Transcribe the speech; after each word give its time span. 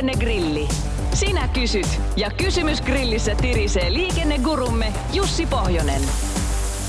Liikennegrilli. 0.00 0.68
Sinä 1.14 1.48
kysyt 1.48 1.86
ja 2.16 2.30
kysymys 2.30 2.82
grillissä 2.82 3.34
tirisee 3.34 3.92
liikennegurumme 3.92 4.92
Jussi 5.12 5.46
Pohjonen. 5.46 6.00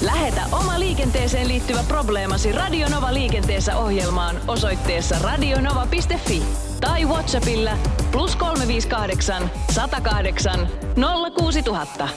Lähetä 0.01 0.41
oma 0.51 0.79
liikenteeseen 0.79 1.47
liittyvä 1.47 1.83
probleemasi 1.87 2.51
Radionova 2.51 3.13
liikenteessä 3.13 3.77
ohjelmaan 3.77 4.35
osoitteessa 4.47 5.15
radionova.fi 5.19 6.43
tai 6.81 7.05
Whatsappilla 7.05 7.71
plus 8.11 8.35
358 8.35 9.51
108 9.71 10.67
06000. 11.37 12.09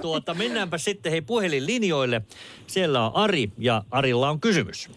Tuota, 0.00 0.34
mennäänpä 0.34 0.78
sitten 0.78 1.12
hei 1.12 1.20
puhelinlinjoille. 1.20 2.22
Siellä 2.66 3.06
on 3.06 3.16
Ari 3.16 3.52
ja 3.58 3.82
Arilla 3.90 4.30
on 4.30 4.40
kysymys. 4.40 4.90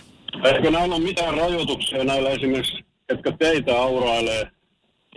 Eikö 0.43 0.71
näillä 0.71 0.96
ole 0.96 1.04
mitään 1.04 1.38
rajoituksia 1.38 2.04
näillä 2.04 2.29
esimerkiksi, 2.29 2.90
jotka 3.11 3.32
teitä 3.32 3.82
aurailee 3.82 4.47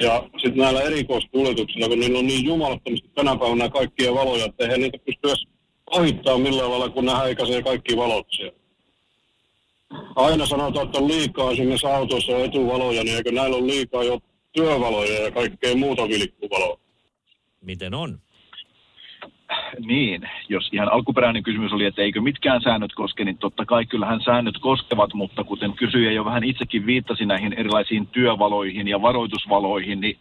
ja 0.00 0.28
sitten 0.36 0.56
näillä 0.56 0.82
erikoiskuljetuksilla, 0.82 1.88
kun 1.88 2.00
niillä 2.00 2.18
on 2.18 2.26
niin 2.26 2.44
jumalattomasti 2.44 3.10
tänä 3.14 3.36
päivänä 3.36 3.68
kaikkia 3.68 4.14
valoja, 4.14 4.44
että 4.44 4.64
eihän 4.64 4.80
niitä 4.80 4.98
pysty 4.98 5.28
edes 5.28 5.46
ohittaa 5.90 6.38
millään 6.38 6.70
lailla, 6.70 6.88
kun 6.88 7.04
ne 7.04 7.12
häikäisee 7.12 7.62
kaikki 7.62 7.96
valot 7.96 8.26
siellä. 8.30 8.58
Aina 10.16 10.46
sanotaan, 10.46 10.86
että 10.86 10.98
on 10.98 11.08
liikaa 11.08 11.52
esimerkiksi 11.52 11.86
autoissa 11.86 12.36
on 12.36 12.44
etuvaloja, 12.44 13.04
niin 13.04 13.16
eikö 13.16 13.32
näillä 13.32 13.56
ole 13.56 13.66
liikaa 13.66 14.04
jo 14.04 14.20
työvaloja 14.52 15.24
ja 15.24 15.30
kaikkea 15.30 15.76
muuta 15.76 16.08
vilkkuvaloa? 16.08 16.80
Miten 17.60 17.94
on? 17.94 18.20
Niin, 19.78 20.28
jos 20.48 20.70
ihan 20.72 20.92
alkuperäinen 20.92 21.42
kysymys 21.42 21.72
oli, 21.72 21.84
että 21.84 22.02
eikö 22.02 22.20
mitkään 22.20 22.60
säännöt 22.62 22.94
koske, 22.94 23.24
niin 23.24 23.38
totta 23.38 23.64
kai 23.66 23.86
kyllähän 23.86 24.20
säännöt 24.20 24.58
koskevat, 24.58 25.14
mutta 25.14 25.44
kuten 25.44 25.72
kysyjä 25.72 26.12
jo 26.12 26.24
vähän 26.24 26.44
itsekin 26.44 26.86
viittasi 26.86 27.26
näihin 27.26 27.52
erilaisiin 27.52 28.06
työvaloihin 28.06 28.88
ja 28.88 29.02
varoitusvaloihin, 29.02 30.00
niin 30.00 30.16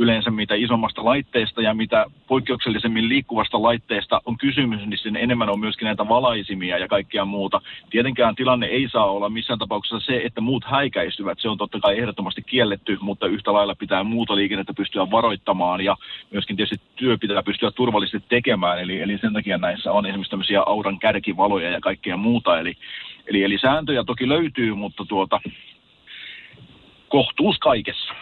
yleensä 0.00 0.30
mitä 0.30 0.54
isommasta 0.54 1.04
laitteesta 1.04 1.62
ja 1.62 1.74
mitä 1.74 2.06
poikkeuksellisemmin 2.26 3.08
liikkuvasta 3.08 3.62
laitteesta 3.62 4.20
on 4.24 4.38
kysymys, 4.38 4.86
niin 4.86 4.98
sen 4.98 5.16
enemmän 5.16 5.50
on 5.50 5.60
myöskin 5.60 5.86
näitä 5.86 6.08
valaisimia 6.08 6.78
ja 6.78 6.88
kaikkea 6.88 7.24
muuta. 7.24 7.60
Tietenkään 7.90 8.34
tilanne 8.34 8.66
ei 8.66 8.88
saa 8.88 9.10
olla 9.10 9.28
missään 9.28 9.58
tapauksessa 9.58 10.06
se, 10.06 10.22
että 10.24 10.40
muut 10.40 10.64
häikäistyvät. 10.64 11.38
Se 11.40 11.48
on 11.48 11.58
totta 11.58 11.80
kai 11.80 11.98
ehdottomasti 11.98 12.42
kielletty, 12.42 12.98
mutta 13.00 13.26
yhtä 13.26 13.52
lailla 13.52 13.74
pitää 13.74 14.04
muuta 14.04 14.36
liikennettä 14.36 14.74
pystyä 14.74 15.10
varoittamaan 15.10 15.80
ja 15.80 15.96
myöskin 16.30 16.56
tietysti 16.56 16.80
työ 16.96 17.18
pitää 17.18 17.42
pystyä 17.42 17.70
turvallisesti 17.70 18.28
tekemään. 18.28 18.80
Eli, 18.80 19.00
eli 19.00 19.18
sen 19.18 19.32
takia 19.32 19.58
näissä 19.58 19.92
on 19.92 20.06
esimerkiksi 20.06 20.30
tämmöisiä 20.30 20.62
auran 20.66 20.98
kärkivaloja 20.98 21.70
ja 21.70 21.80
kaikkea 21.80 22.16
muuta. 22.16 22.60
Eli, 22.60 22.76
eli, 23.26 23.44
eli 23.44 23.58
sääntöjä 23.58 24.04
toki 24.04 24.28
löytyy, 24.28 24.74
mutta 24.74 25.04
tuota, 25.04 25.40
kohtuus 27.10 27.58
kaikessa. 27.58 28.14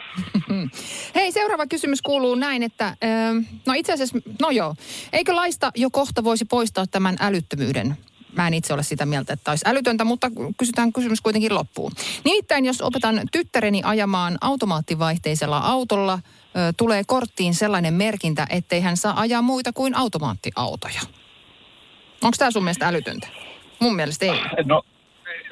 Hei, 1.14 1.32
seuraava 1.32 1.66
kysymys 1.66 2.02
kuuluu 2.02 2.34
näin, 2.34 2.62
että 2.62 2.86
ähm, 2.86 3.38
no 3.66 3.72
itse 3.76 3.92
asiassa, 3.92 4.18
no 4.40 4.50
joo, 4.50 4.74
eikö 5.12 5.36
laista 5.36 5.70
jo 5.76 5.90
kohta 5.90 6.24
voisi 6.24 6.44
poistaa 6.44 6.86
tämän 6.86 7.16
älyttömyyden? 7.20 7.96
Mä 8.36 8.46
en 8.46 8.54
itse 8.54 8.74
ole 8.74 8.82
sitä 8.82 9.06
mieltä, 9.06 9.32
että 9.32 9.50
olisi 9.50 9.64
älytöntä, 9.68 10.04
mutta 10.04 10.30
kysytään 10.58 10.92
kysymys 10.92 11.20
kuitenkin 11.20 11.54
loppuun. 11.54 11.92
Nimittäin 12.24 12.64
jos 12.64 12.82
opetan 12.82 13.20
tyttäreni 13.32 13.82
ajamaan 13.84 14.38
automaattivaihteisella 14.40 15.58
autolla, 15.58 16.18
tulee 16.76 17.02
korttiin 17.06 17.54
sellainen 17.54 17.94
merkintä, 17.94 18.46
ettei 18.50 18.80
hän 18.80 18.96
saa 18.96 19.20
ajaa 19.20 19.42
muita 19.42 19.72
kuin 19.72 19.96
automaattiautoja. 19.96 21.00
Onko 22.22 22.34
tämä 22.38 22.50
sun 22.50 22.64
mielestä 22.64 22.88
älytöntä? 22.88 23.28
Mun 23.80 23.96
mielestä 23.96 24.26
ei. 24.26 24.40
No 24.64 24.82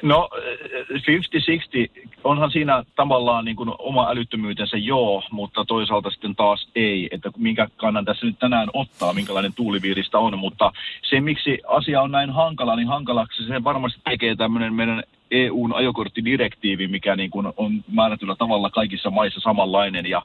No 0.01 0.29
50-60, 0.91 2.16
onhan 2.27 2.51
siinä 2.51 2.83
tavallaan 2.95 3.45
niin 3.45 3.55
kuin 3.55 3.69
oma 3.79 4.09
älyttömyytensä 4.09 4.77
joo, 4.77 5.23
mutta 5.31 5.65
toisaalta 5.65 6.09
sitten 6.09 6.35
taas 6.35 6.69
ei, 6.75 7.07
että 7.11 7.29
minkä 7.37 7.67
kannan 7.77 8.05
tässä 8.05 8.25
nyt 8.25 8.39
tänään 8.39 8.69
ottaa, 8.73 9.13
minkälainen 9.13 9.53
tuuliviiristä 9.53 10.19
on, 10.19 10.39
mutta 10.39 10.71
se 11.09 11.21
miksi 11.21 11.59
asia 11.67 12.01
on 12.01 12.11
näin 12.11 12.29
hankala, 12.29 12.75
niin 12.75 12.87
hankalaksi 12.87 13.47
se 13.47 13.63
varmasti 13.63 14.01
tekee 14.03 14.35
tämmöinen 14.35 14.73
meidän 14.73 15.03
EUn 15.31 15.73
ajokorttidirektiivi, 15.73 16.87
mikä 16.87 17.15
niin 17.15 17.29
kuin 17.29 17.47
on 17.57 17.83
määrätyllä 17.91 18.35
tavalla 18.35 18.69
kaikissa 18.69 19.09
maissa 19.09 19.39
samanlainen. 19.39 20.05
Ja 20.05 20.21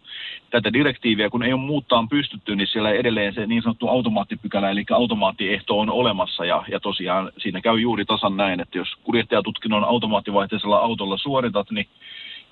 tätä 0.51 0.73
direktiiviä, 0.73 1.31
kun 1.31 1.43
ei 1.43 1.53
ole 1.53 1.61
muuttaan 1.61 2.09
pystytty, 2.09 2.57
niin 2.57 2.67
siellä 2.67 2.91
edelleen 2.91 3.35
se 3.35 3.47
niin 3.47 3.63
sanottu 3.63 3.89
automaattipykälä, 3.89 4.71
eli 4.71 4.85
automaattiehto 4.91 5.79
on 5.79 5.91
olemassa. 5.91 6.45
Ja, 6.45 6.65
ja 6.69 6.81
tosiaan 6.81 7.33
siinä 7.39 7.61
käy 7.61 7.81
juuri 7.81 8.05
tasan 8.05 8.37
näin, 8.37 8.61
että 8.61 8.79
jos 8.79 8.89
kuljettajatutkinnon 9.05 9.85
automaattivaihteisella 9.85 10.79
autolla 10.79 11.17
suoritat, 11.17 11.71
niin 11.71 11.87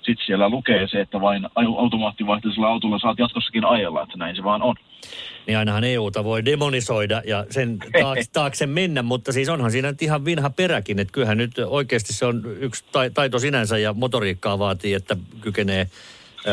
sitten 0.05 0.25
siellä 0.25 0.49
lukee 0.49 0.87
se, 0.87 1.01
että 1.01 1.21
vain 1.21 1.47
automaattivaihteisella 1.77 2.67
autolla 2.67 2.99
saat 2.99 3.19
jatkossakin 3.19 3.65
ajella, 3.65 4.03
että 4.03 4.17
näin 4.17 4.35
se 4.35 4.43
vaan 4.43 4.61
on. 4.61 4.75
Niin 5.47 5.57
ainahan 5.57 5.83
EUta 5.83 6.23
voi 6.23 6.45
demonisoida 6.45 7.21
ja 7.25 7.45
sen 7.49 7.79
taakse, 8.01 8.23
taakse 8.33 8.65
mennä, 8.65 9.01
mutta 9.01 9.31
siis 9.31 9.49
onhan 9.49 9.71
siinä 9.71 9.91
nyt 9.91 10.01
ihan 10.01 10.25
vinha 10.25 10.49
peräkin, 10.49 10.99
että 10.99 11.11
kyllähän 11.11 11.37
nyt 11.37 11.51
oikeasti 11.67 12.13
se 12.13 12.25
on 12.25 12.43
yksi 12.59 12.85
taito 13.13 13.39
sinänsä 13.39 13.77
ja 13.77 13.93
motoriikkaa 13.93 14.59
vaatii, 14.59 14.93
että 14.93 15.17
kykenee 15.41 15.87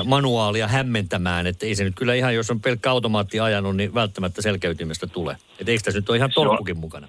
manuaalia 0.04 0.68
hämmentämään, 0.68 1.46
että 1.46 1.66
ei 1.66 1.74
se 1.74 1.84
nyt 1.84 1.94
kyllä 1.96 2.14
ihan, 2.14 2.34
jos 2.34 2.50
on 2.50 2.60
pelkkä 2.60 2.90
automaatti 2.90 3.40
ajanut, 3.40 3.76
niin 3.76 3.94
välttämättä 3.94 4.42
selkeytymestä 4.42 5.06
tule. 5.06 5.36
Että 5.60 5.70
eikö 5.70 5.82
tässä 5.84 6.00
nyt 6.00 6.08
ole 6.08 6.16
ihan 6.16 6.30
tolkkukin 6.34 6.78
mukana? 6.78 7.08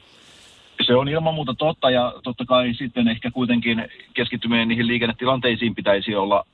Se 0.89 0.95
on 0.95 1.07
ilman 1.07 1.33
muuta 1.33 1.53
totta 1.53 1.89
ja 1.89 2.13
totta 2.23 2.45
kai 2.45 2.73
sitten 2.73 3.07
ehkä 3.07 3.31
kuitenkin 3.31 3.87
keskittyminen 4.13 4.67
niihin 4.67 4.87
liikennetilanteisiin 4.87 5.75
pitäisi 5.75 6.15
olla 6.15 6.45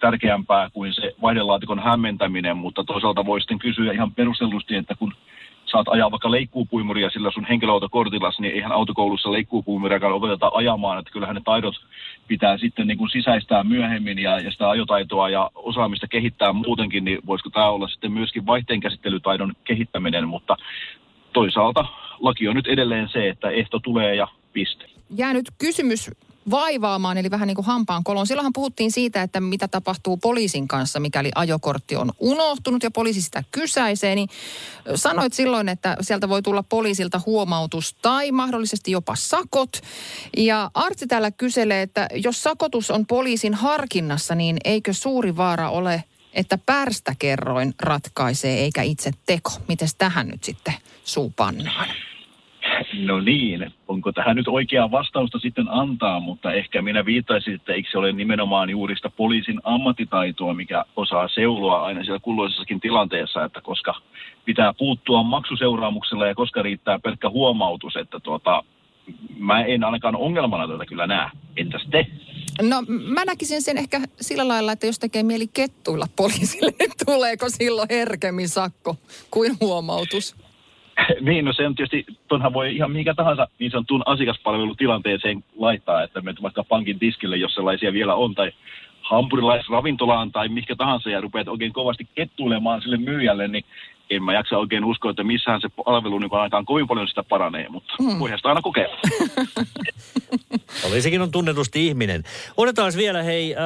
tärkeämpää 0.00 0.70
kuin 0.70 0.94
se 0.94 1.14
vaihdelaatikon 1.22 1.78
hämmentäminen, 1.78 2.56
mutta 2.56 2.84
toisaalta 2.84 3.26
voi 3.26 3.40
sitten 3.40 3.58
kysyä 3.58 3.92
ihan 3.92 4.12
perustellusti, 4.12 4.76
että 4.76 4.94
kun 4.94 5.12
saat 5.64 5.88
ajaa 5.88 6.10
vaikka 6.10 6.30
leikkuupuimuria 6.30 7.10
sillä 7.10 7.30
sun 7.30 7.46
henkilöautokortilla, 7.48 8.30
niin 8.38 8.54
eihän 8.54 8.72
autokoulussa 8.72 9.32
leikkuupuimuriakaan 9.32 10.12
opeteta 10.12 10.50
ajamaan, 10.54 10.98
että 10.98 11.12
kyllähän 11.12 11.34
ne 11.34 11.42
taidot 11.44 11.74
pitää 12.28 12.58
sitten 12.58 12.86
niin 12.86 12.98
kuin 12.98 13.10
sisäistää 13.10 13.64
myöhemmin 13.64 14.18
ja, 14.18 14.40
ja 14.40 14.50
sitä 14.50 14.70
ajotaitoa 14.70 15.28
ja 15.28 15.50
osaamista 15.54 16.08
kehittää 16.08 16.52
muutenkin, 16.52 17.04
niin 17.04 17.18
voisiko 17.26 17.50
tämä 17.50 17.68
olla 17.68 17.88
sitten 17.88 18.12
myöskin 18.12 18.46
vaihteenkäsittelytaidon 18.46 19.52
kehittäminen, 19.64 20.28
mutta 20.28 20.56
toisaalta 21.32 21.84
laki 22.22 22.48
on 22.48 22.56
nyt 22.56 22.66
edelleen 22.66 23.08
se, 23.12 23.28
että 23.28 23.50
ehto 23.50 23.78
tulee 23.78 24.14
ja 24.14 24.28
piste. 24.52 24.84
Jää 25.16 25.32
nyt 25.32 25.50
kysymys 25.58 26.10
vaivaamaan, 26.50 27.18
eli 27.18 27.30
vähän 27.30 27.46
niin 27.46 27.54
kuin 27.54 27.66
hampaan 27.66 28.04
kolon. 28.04 28.26
Silloinhan 28.26 28.52
puhuttiin 28.52 28.92
siitä, 28.92 29.22
että 29.22 29.40
mitä 29.40 29.68
tapahtuu 29.68 30.16
poliisin 30.16 30.68
kanssa, 30.68 31.00
mikäli 31.00 31.30
ajokortti 31.34 31.96
on 31.96 32.12
unohtunut 32.18 32.82
ja 32.82 32.90
poliisi 32.90 33.22
sitä 33.22 33.44
kysäisee. 33.50 34.14
Niin 34.14 34.28
sanoit 34.94 35.32
silloin, 35.32 35.68
että 35.68 35.96
sieltä 36.00 36.28
voi 36.28 36.42
tulla 36.42 36.62
poliisilta 36.62 37.20
huomautus 37.26 37.96
tai 38.02 38.32
mahdollisesti 38.32 38.90
jopa 38.90 39.14
sakot. 39.16 39.80
Ja 40.36 40.70
Artsi 40.74 41.06
täällä 41.06 41.30
kyselee, 41.30 41.82
että 41.82 42.08
jos 42.14 42.42
sakotus 42.42 42.90
on 42.90 43.06
poliisin 43.06 43.54
harkinnassa, 43.54 44.34
niin 44.34 44.56
eikö 44.64 44.92
suuri 44.92 45.36
vaara 45.36 45.70
ole, 45.70 46.04
että 46.34 46.58
pärstäkerroin 46.66 47.74
ratkaisee 47.80 48.58
eikä 48.58 48.82
itse 48.82 49.10
teko? 49.26 49.50
Miten 49.68 49.88
tähän 49.98 50.28
nyt 50.28 50.44
sitten 50.44 50.74
suupannaan? 51.04 51.88
No 52.98 53.20
niin, 53.20 53.72
onko 53.88 54.12
tähän 54.12 54.36
nyt 54.36 54.48
oikeaa 54.48 54.90
vastausta 54.90 55.38
sitten 55.38 55.66
antaa, 55.68 56.20
mutta 56.20 56.52
ehkä 56.52 56.82
minä 56.82 57.04
viittaisin, 57.04 57.54
että 57.54 57.72
eikö 57.72 57.90
se 57.90 57.98
ole 57.98 58.12
nimenomaan 58.12 58.70
juuri 58.70 58.96
sitä 58.96 59.10
poliisin 59.10 59.60
ammattitaitoa, 59.64 60.54
mikä 60.54 60.84
osaa 60.96 61.28
seuloa 61.28 61.82
aina 61.82 62.04
siellä 62.04 62.20
kulloisessakin 62.20 62.80
tilanteessa, 62.80 63.44
että 63.44 63.60
koska 63.60 63.94
pitää 64.44 64.72
puuttua 64.78 65.22
maksuseuraamuksella 65.22 66.26
ja 66.26 66.34
koska 66.34 66.62
riittää 66.62 66.98
pelkkä 66.98 67.30
huomautus, 67.30 67.96
että 67.96 68.20
tuota, 68.20 68.64
mä 69.38 69.64
en 69.64 69.84
ainakaan 69.84 70.16
ongelmana 70.16 70.68
tätä 70.68 70.86
kyllä 70.86 71.06
näe. 71.06 71.30
Entäs 71.56 71.86
te? 71.90 72.06
No 72.62 72.82
mä 72.88 73.24
näkisin 73.24 73.62
sen 73.62 73.78
ehkä 73.78 74.00
sillä 74.20 74.48
lailla, 74.48 74.72
että 74.72 74.86
jos 74.86 74.98
tekee 74.98 75.22
mieli 75.22 75.46
kettuilla 75.46 76.06
poliisille, 76.16 76.72
tuleeko 77.06 77.48
silloin 77.48 77.88
herkemmin 77.90 78.48
sakko 78.48 78.96
kuin 79.30 79.56
huomautus? 79.60 80.36
niin, 81.20 81.44
no 81.44 81.52
se 81.52 81.66
on 81.66 81.74
tietysti, 81.74 82.06
tuonhan 82.28 82.52
voi 82.52 82.76
ihan 82.76 82.90
mikä 82.90 83.14
tahansa 83.14 83.48
niin 83.58 83.70
sanottuun 83.70 84.02
asiakaspalvelutilanteeseen 84.06 85.44
laittaa, 85.56 86.02
että 86.02 86.20
menet 86.20 86.42
vaikka 86.42 86.64
pankin 86.64 86.98
tiskille, 86.98 87.36
jos 87.36 87.54
sellaisia 87.54 87.92
vielä 87.92 88.14
on, 88.14 88.34
tai 88.34 88.52
hampurilaisravintolaan 89.02 90.32
tai 90.32 90.48
mikä 90.48 90.76
tahansa 90.76 91.10
ja 91.10 91.20
rupeat 91.20 91.48
oikein 91.48 91.72
kovasti 91.72 92.08
kettuilemaan 92.14 92.82
sille 92.82 92.96
myyjälle, 92.96 93.48
niin 93.48 93.64
en 94.10 94.22
mä 94.22 94.32
jaksa 94.32 94.58
oikein 94.58 94.84
uskoa, 94.84 95.10
että 95.10 95.24
missään 95.24 95.60
se 95.60 95.68
palvelu 95.68 96.18
niin 96.18 96.32
ainakaan 96.32 96.64
kovin 96.64 96.86
paljon 96.88 97.08
sitä 97.08 97.22
paranee, 97.22 97.68
mutta 97.68 97.94
mm. 98.00 98.18
voihan 98.18 98.38
sitä 98.38 98.48
aina 98.48 98.62
kokeilla. 98.62 98.96
Olisikin 100.86 101.22
on 101.22 101.30
tunnetusti 101.30 101.86
ihminen. 101.86 102.22
Otetaan 102.56 102.92
vielä 102.96 103.22
hei 103.22 103.54
äh, 103.54 103.60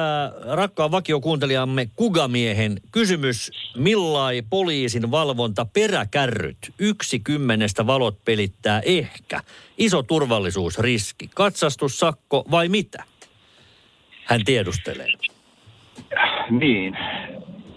rakkaan 0.55 0.91
vakiokuuntelijamme 0.91 1.89
Kugamiehen 1.95 2.81
kysymys. 2.91 3.51
Millai 3.77 4.41
poliisin 4.49 5.11
valvonta 5.11 5.65
peräkärryt? 5.65 6.73
Yksi 6.79 7.19
kymmenestä 7.19 7.87
valot 7.87 8.25
pelittää 8.25 8.81
ehkä. 8.85 9.39
Iso 9.77 10.03
turvallisuusriski. 10.03 11.29
Katsastussakko 11.35 12.45
vai 12.51 12.69
mitä? 12.69 13.03
Hän 14.25 14.45
tiedustelee. 14.45 15.13
Niin. 16.49 16.97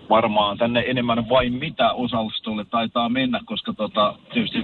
varmaan 0.08 0.58
tänne 0.58 0.84
enemmän 0.86 1.28
vain 1.28 1.52
mitä 1.52 1.92
osastolle 1.92 2.64
taitaa 2.64 3.08
mennä, 3.08 3.40
koska 3.44 3.72
tota, 3.72 4.18
tietysti 4.32 4.58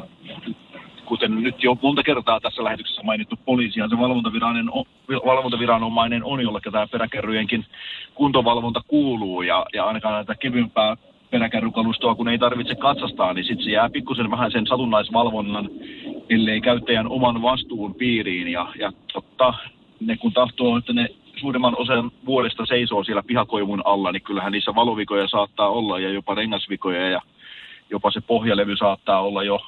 kuten 1.06 1.42
nyt 1.42 1.62
jo 1.62 1.78
monta 1.82 2.02
kertaa 2.02 2.40
tässä 2.40 2.64
lähetyksessä 2.64 3.02
mainittu 3.02 3.36
poliisi 3.44 3.80
ja 3.80 3.88
se 3.88 3.98
valvontaviranomainen 3.98 4.72
on, 4.72 4.84
valvontaviranomainen 5.26 6.24
on 6.24 6.40
jolle 6.40 6.60
tämä 6.60 6.86
peräkärryjenkin 6.86 7.66
kuntovalvonta 8.14 8.80
kuuluu 8.88 9.42
ja, 9.42 9.66
ja 9.74 9.84
ainakaan 9.84 10.14
näitä 10.14 10.34
kevyempää 10.34 10.96
peräkärrykalustoa, 11.30 12.14
kun 12.14 12.28
ei 12.28 12.38
tarvitse 12.38 12.74
katsastaa, 12.74 13.32
niin 13.32 13.44
sitten 13.44 13.64
se 13.64 13.70
jää 13.70 13.90
pikkusen 13.90 14.30
vähän 14.30 14.50
sen 14.50 14.66
satunnaisvalvonnan, 14.66 15.70
ellei 16.30 16.60
käyttäjän 16.60 17.08
oman 17.08 17.42
vastuun 17.42 17.94
piiriin. 17.94 18.48
Ja, 18.48 18.68
ja 18.78 18.92
totta, 19.12 19.54
ne 20.00 20.16
kun 20.16 20.32
tahtoo, 20.32 20.76
että 20.76 20.92
ne 20.92 21.08
suurimman 21.36 21.76
osan 21.78 22.10
vuodesta 22.26 22.66
seisoo 22.66 23.04
siellä 23.04 23.22
pihakoivun 23.22 23.82
alla, 23.84 24.12
niin 24.12 24.22
kyllähän 24.22 24.52
niissä 24.52 24.74
valovikoja 24.74 25.28
saattaa 25.28 25.68
olla 25.68 25.98
ja 25.98 26.10
jopa 26.10 26.34
rengasvikoja 26.34 27.10
ja 27.10 27.20
jopa 27.90 28.10
se 28.10 28.20
pohjalevy 28.20 28.76
saattaa 28.76 29.20
olla 29.20 29.42
jo 29.42 29.60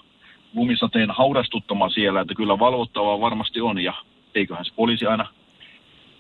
lumisateen 0.55 1.11
haurastuttama 1.11 1.91
siellä, 1.91 2.21
että 2.21 2.35
kyllä 2.35 2.59
valvottavaa 2.59 3.21
varmasti 3.21 3.61
on 3.61 3.79
ja 3.79 3.93
eiköhän 4.35 4.65
se 4.65 4.73
poliisi 4.77 5.07
aina 5.07 5.27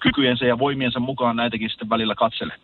kykyjensä 0.00 0.46
ja 0.46 0.58
voimiensa 0.58 1.00
mukaan 1.00 1.36
näitäkin 1.36 1.70
sitten 1.70 1.90
välillä 1.90 2.14
katsele. 2.14 2.54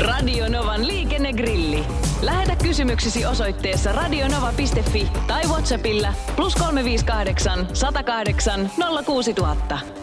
Radio 0.00 0.48
Novan 0.48 0.86
liikennegrilli. 0.86 1.84
Lähetä 2.22 2.56
kysymyksesi 2.64 3.26
osoitteessa 3.26 3.92
radionova.fi 3.92 5.06
tai 5.26 5.42
Whatsappilla 5.42 6.08
plus 6.36 6.54
358 6.54 7.66
108 7.72 8.70
06000. 9.06 10.01